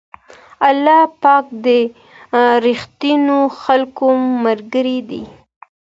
[0.69, 1.67] الله پاک د
[2.65, 4.07] رښتينو خلکو
[4.45, 5.23] ملګری دی.